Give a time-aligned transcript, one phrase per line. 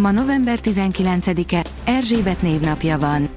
[0.00, 3.28] Ma november 19-e, Erzsébet névnapja van.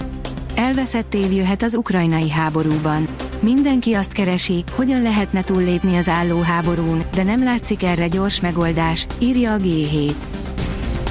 [0.55, 3.07] Elveszett év jöhet az ukrajnai háborúban.
[3.39, 9.07] Mindenki azt keresi, hogyan lehetne túllépni az álló háborún, de nem látszik erre gyors megoldás,
[9.19, 10.13] írja a G7.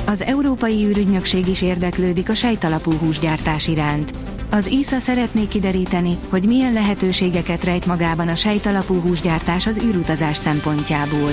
[0.07, 4.13] Az Európai űrügynökség is érdeklődik a sejtalapú húsgyártás iránt.
[4.51, 11.33] Az ISA szeretné kideríteni, hogy milyen lehetőségeket rejt magában a sejtalapú húsgyártás az űrutazás szempontjából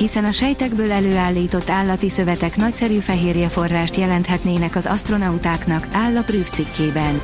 [0.00, 6.50] hiszen a sejtekből előállított állati szövetek nagyszerű fehérje forrást jelenthetnének az astronautáknak, áll a Prüf
[6.50, 7.22] cikkében.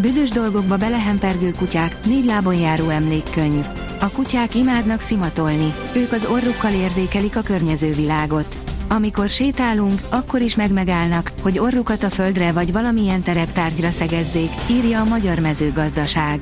[0.00, 3.66] Büdös dolgokba belehempergő kutyák, négy lábon járó emlékkönyv.
[4.00, 8.58] A kutyák imádnak szimatolni, ők az orrukkal érzékelik a környező világot.
[8.88, 15.04] Amikor sétálunk, akkor is megmegállnak, hogy orrukat a földre vagy valamilyen tereptárgyra szegezzék, írja a
[15.04, 16.40] Magyar Mezőgazdaság.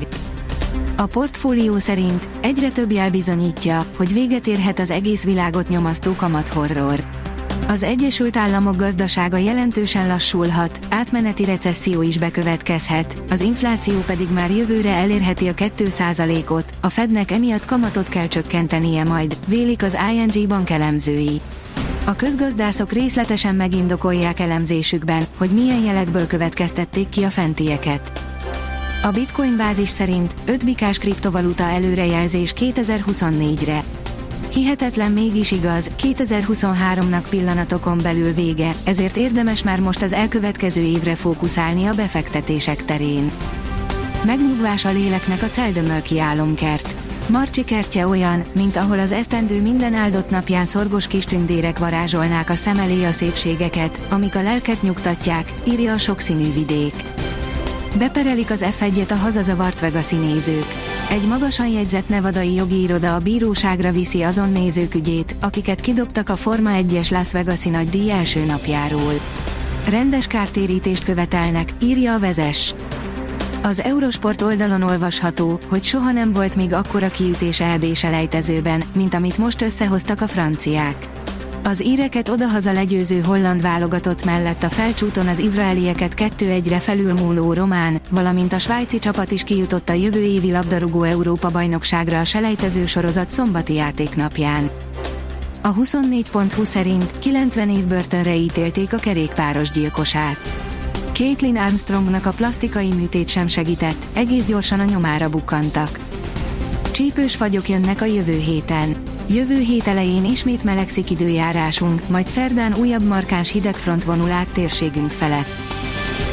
[1.01, 6.15] A portfólió szerint egyre több jel bizonyítja, hogy véget érhet az egész világot nyomasztó
[6.53, 7.05] horror.
[7.69, 14.91] Az Egyesült Államok gazdasága jelentősen lassulhat, átmeneti recesszió is bekövetkezhet, az infláció pedig már jövőre
[14.91, 21.41] elérheti a 2%-ot, a Fednek emiatt kamatot kell csökkentenie majd, vélik az ING bank elemzői.
[22.05, 28.30] A közgazdászok részletesen megindokolják elemzésükben, hogy milyen jelekből következtették ki a fentieket.
[29.03, 33.85] A Bitcoin bázis szerint 5 bikás kriptovaluta előrejelzés 2024-re.
[34.53, 41.87] Hihetetlen mégis igaz, 2023-nak pillanatokon belül vége, ezért érdemes már most az elkövetkező évre fókuszálni
[41.87, 43.31] a befektetések terén.
[44.25, 46.95] Megnyugvás a léleknek a Celdömölki álomkert.
[47.27, 52.55] Marcsi kertje olyan, mint ahol az esztendő minden áldott napján szorgos kis tündérek varázsolnák a
[52.55, 56.95] szem elé a szépségeket, amik a lelket nyugtatják, írja a sokszínű vidék.
[57.99, 60.67] Beperelik az F1-et a hazazavart Vegas nézők.
[61.11, 66.37] Egy magasan jegyzett nevadai jogi iroda a bíróságra viszi azon nézők ügyét, akiket kidobtak a
[66.37, 69.21] Forma 1-es Las Vegas-i nagy díj első napjáról.
[69.89, 72.75] Rendes kártérítést követelnek, írja a vezes.
[73.63, 79.39] Az Eurosport oldalon olvasható, hogy soha nem volt még akkora kiütés EB selejtezőben, mint amit
[79.39, 81.20] most összehoztak a franciák.
[81.71, 88.53] Az íreket odahaza legyőző holland válogatott mellett a felcsúton az izraelieket 2-1-re felülmúló román, valamint
[88.53, 93.75] a svájci csapat is kijutott a jövő évi labdarúgó Európa bajnokságra a selejtező sorozat szombati
[93.75, 94.71] játéknapján.
[95.63, 100.39] A 24.20 szerint 90 év börtönre ítélték a kerékpáros gyilkosát.
[101.13, 105.99] Caitlin Armstrongnak a plastikai műtét sem segített, egész gyorsan a nyomára bukkantak.
[106.91, 109.10] Csípős fagyok jönnek a jövő héten.
[109.35, 115.49] Jövő hét elején ismét melegszik időjárásunk, majd szerdán újabb markáns hidegfront vonul át térségünk felett.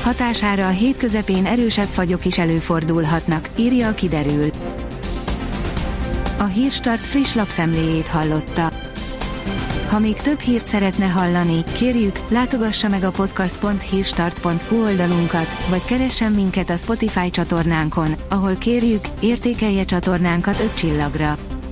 [0.03, 4.49] Hatására a hét közepén erősebb fagyok is előfordulhatnak, írja a kiderül.
[6.37, 8.71] A Hírstart friss lapszemléjét hallotta.
[9.87, 16.69] Ha még több hírt szeretne hallani, kérjük, látogassa meg a podcast.hírstart.hu oldalunkat, vagy keressen minket
[16.69, 21.37] a Spotify csatornánkon, ahol kérjük, értékelje csatornánkat 5 csillagra.